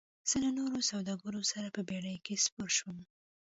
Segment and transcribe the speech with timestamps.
[0.29, 2.97] زه له نورو سوداګرو سره په بیړۍ کې سپار شوم.